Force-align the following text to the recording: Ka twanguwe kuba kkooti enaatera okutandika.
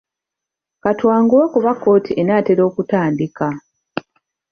Ka 0.83 0.91
twanguwe 0.99 1.45
kuba 1.53 1.71
kkooti 1.75 2.11
enaatera 2.21 2.61
okutandika. 2.69 3.47